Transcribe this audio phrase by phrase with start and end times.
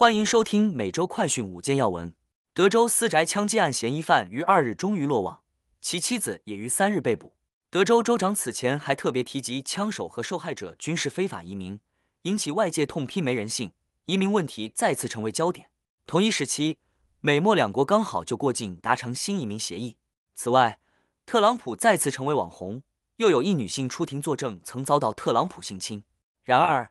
[0.00, 2.14] 欢迎收听每周快讯五件要闻。
[2.54, 5.42] 德州私宅枪击案嫌疑犯于二日终于落网，
[5.82, 7.34] 其妻子也于三日被捕。
[7.68, 11.78] 德州州长此前还特别提及，枪手和受害者均是非法移民，
[12.22, 13.72] 引起外界痛批没人性，
[14.06, 15.68] 移民问题再次成为焦点。
[16.06, 16.78] 同一时期，
[17.20, 19.98] 美墨两国刚好就过境达成新移民协议。
[20.34, 20.78] 此外，
[21.26, 22.82] 特朗普再次成为网红，
[23.16, 26.02] 又有一女性出庭作证，曾遭到特朗普性侵。
[26.42, 26.90] 然而，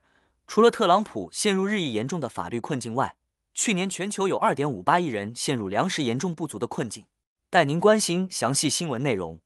[0.50, 3.16] 除了特朗普陷入日益严重的法律困境外，
[3.54, 7.06] 去年全球有二点五八亿人陷入粮食严重不足的困境。
[7.52, 9.40] 带您关心详细新闻内容。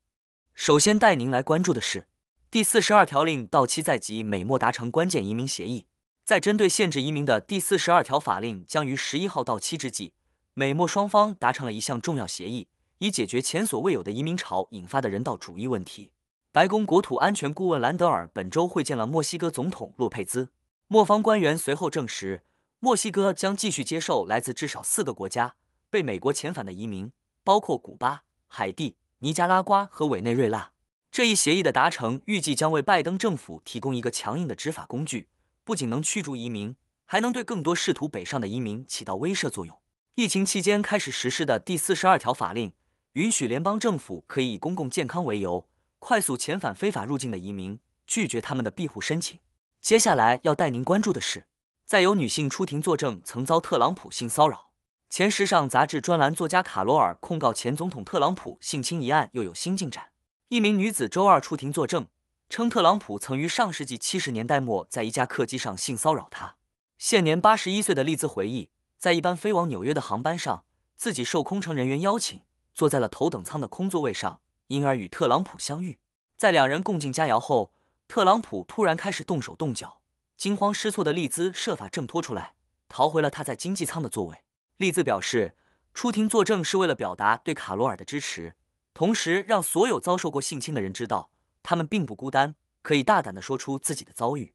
[0.53, 2.07] 首先带您来关注的是
[2.49, 5.87] 第四十二条令到期在即，美墨达成关键移民协议。
[6.23, 10.13] 在针对限制移民的第四十二条法令将于十一号到期之际，
[10.53, 16.11] 美墨双方达成了一项重要协议，以解决前所未有的移民潮引发的人道主义问题。
[16.53, 20.47] 白宫国土安全顾问兰德尔本周会见了墨西哥总统洛佩兹。
[20.87, 22.43] 墨方官员随后证实，
[22.79, 25.55] 墨西哥将继续接受来自至少四个国家
[25.89, 27.11] 被美国遣返的移民，
[27.43, 30.71] 包括古巴、海地、尼加拉瓜和委内瑞拉。
[31.11, 35.27] 这一协议的达成，预计将为拜登政府提供一个强硬的执法工具，
[35.63, 39.79] 不仅能驱逐移民，还能对更多试图北上的移民起到威慑作用。
[40.15, 42.73] 疫情期间开始实施的第四十二条法令，
[43.13, 45.67] 允许联邦政府可以以公共健康为由，
[45.99, 49.39] 快速遣返非法入境的移民，拒绝他们的庇护申请。
[49.83, 51.45] 接下来要带您关注的是，
[51.85, 54.69] 再有女性出庭作证曾遭特朗普性骚扰。
[55.09, 60.11] 前时尚杂志专栏作家卡罗尔控告前总统特朗普性侵一案又有新进展。
[60.47, 62.07] 一名女子周二出庭作证，
[62.47, 66.55] 称特朗普曾于上世纪七十年代末在一架客机上性骚扰她。
[66.97, 70.63] 现年八十一岁的丽兹回忆，在一班飞往纽约的航班上，
[70.95, 72.39] 自己受空乘人员邀请，
[72.73, 75.99] 坐在了头等舱的空座位上，因而与特朗普相遇。
[76.37, 77.73] 在两人共进佳肴后。
[78.13, 79.99] 特朗普突然开始动手动脚，
[80.37, 82.53] 惊慌失措的利兹设法挣脱出来，
[82.87, 84.37] 逃回了他在经济舱的座位。
[84.77, 85.55] 利兹表示，
[85.95, 88.53] 出庭作证是为了表达对卡罗尔的支持，
[88.93, 91.31] 同时让所有遭受过性侵的人知道，
[91.63, 94.53] 他们并不孤单，可以大胆地说出自己的遭遇。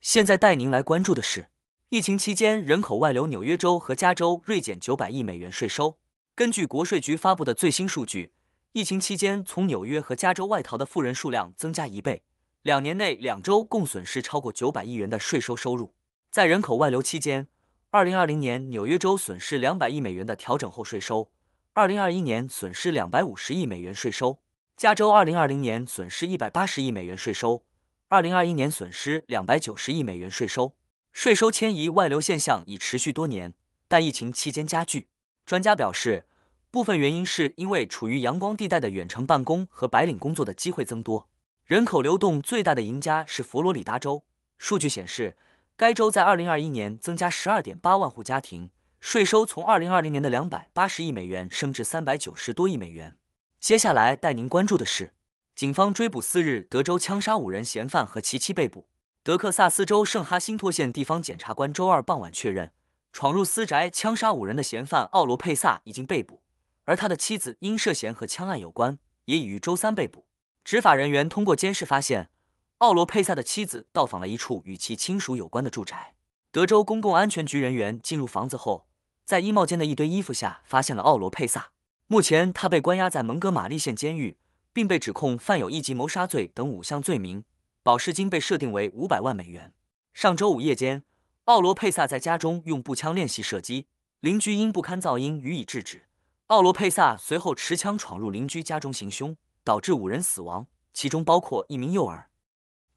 [0.00, 1.48] 现在带您来关注的是，
[1.88, 5.98] 疫情期间人口外流，纽约州和加州锐减九百亿美元税收。
[6.36, 8.32] 根据国税局发布的最新数据，
[8.70, 12.22] 疫情期间从纽约和加州外逃的富人数量增加一倍。
[12.62, 15.94] 两年内，两周共损失超过九百亿元的税收收入。
[16.30, 17.48] 在人口外流期间，
[17.90, 21.28] 二零二零年纽约州损失两百亿美元的调整后税收，
[21.72, 24.38] 二零二一年损失两百五十亿美元税收；
[24.76, 27.64] 加州二零二零年损失一百八十亿美元税收，
[28.06, 30.76] 二零二一年损失两百九十亿美元税收。
[31.12, 33.54] 税收迁移外流现象已持续多年，
[33.88, 35.08] 但疫情期间加剧。
[35.44, 36.26] 专家表示，
[36.70, 41.28] 部分原因是因为处于阳光地带的远程办公和白领工作的机会增多。
[41.64, 44.24] 人口流动最大的赢家是佛罗里达州。
[44.58, 45.36] 数据显示，
[45.76, 53.16] 该州在2021年增加12.8万户家庭，税收从2020年的280亿美元升至390多亿美元。
[53.60, 55.14] 接下来带您关注的是，
[55.54, 58.88] 警方追捕四日德州枪杀五人嫌犯和其妻被捕。
[59.22, 62.72] 德克萨斯州圣哈辛托县地方检察官周二傍晚确认，
[63.12, 66.42] 闯入私宅枪杀五人的嫌犯奥罗佩萨已经被捕，
[66.84, 70.26] 而他的妻子因涉嫌和枪案有关，也已于周三被捕。
[70.64, 72.30] 执法人员通过监视发现，
[72.78, 76.14] 奥罗佩萨的妻子到访了一处与其亲属有关的住宅。
[76.50, 78.86] 德州公共安全局人员进入房子后，
[79.24, 81.70] 在衣帽间的一堆衣服下发现了奥罗佩萨。
[82.06, 84.36] 目前，他被关押在蒙哥马利县监狱，
[84.72, 87.44] 并被指控犯有一级谋杀罪等五项罪名，
[87.82, 89.72] 保释金被设定为五百万美元。
[90.14, 91.02] 上周五夜间，
[91.44, 93.86] 奥罗佩萨在家中用步枪练习射击，
[94.20, 96.04] 邻居因不堪噪音予以制止。
[96.48, 99.34] 奥罗佩萨随后持枪闯入邻居家中行凶。
[99.64, 102.28] 导致五人死亡，其中包括一名幼儿。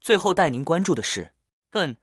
[0.00, 1.32] 最后带您关注的是，
[1.72, 1.96] 嗯，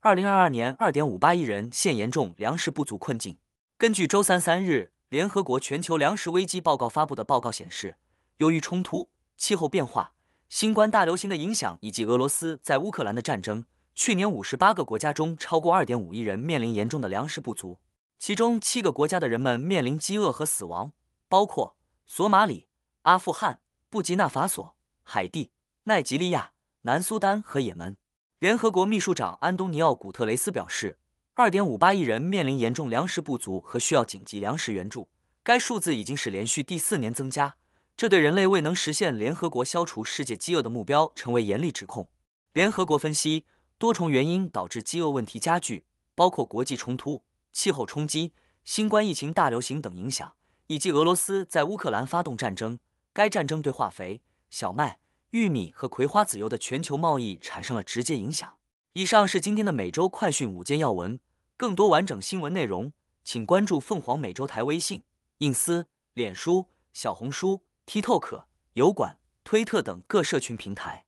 [0.00, 3.38] 二零二二年二点五八亿人现严重粮食不足困境。
[3.76, 7.96] 根据周三三日联合国全球粮食危机报告发布的报告显示，
[8.38, 10.12] 由于冲突、气候变化、
[10.48, 13.64] 新冠大流行的影响以及俄罗斯在乌克兰的战争，
[13.94, 17.78] 去年五十八个国家中超过二点五亿人面临严重的粮食不足，
[18.18, 20.92] 其中七个国家的人们面临饥饿和死亡，
[21.28, 21.76] 包括
[22.06, 22.68] 索马里、
[23.02, 23.60] 阿富汗。
[23.90, 25.50] 布吉纳法索、海地、
[25.82, 26.52] 奈及利亚、
[26.82, 27.96] 南苏丹和也门。
[28.38, 30.96] 联合国秘书长安东尼奥·古特雷斯表示，
[31.34, 35.08] 二点五八亿人面临严重粮食不足和需要紧急粮食援助。
[35.42, 37.56] 该数字已经是连续第四年增加，
[37.96, 42.08] 这对人类未能实现联合国消除世界饥饿的目标成为严厉指控。
[42.52, 43.44] 联合国分析，
[43.76, 45.84] 多重原因导致饥饿问题加剧，
[46.14, 48.32] 包括国际冲突、气候冲击、
[48.64, 50.32] 新冠疫情大流行等影响，
[50.68, 52.78] 以及俄罗斯在乌克兰发动战争。
[53.12, 54.98] 该战争对化肥、小麦、
[55.30, 58.54] 玉米和葵花籽油的全球贸易产生了直接影响。
[58.92, 61.20] 以上是今天的每周快讯五件要闻，
[61.56, 62.92] 更多完整新闻内容，
[63.22, 65.02] 请关注凤凰美洲台微信、
[65.38, 71.04] 印思、脸书、小红书、TikTok、油管、推特等各社群平台。